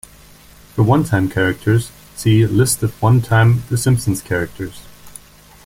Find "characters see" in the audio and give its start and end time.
1.29-2.43